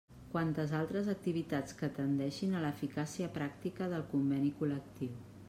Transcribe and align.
Quantes 0.35 0.71
altres 0.77 1.09
activitats 1.13 1.77
que 1.81 1.89
tendeixin 1.99 2.57
a 2.61 2.65
l'eficàcia 2.65 3.29
pràctica 3.37 3.93
del 3.95 4.09
Conveni 4.17 4.53
col·lectiu. 4.65 5.17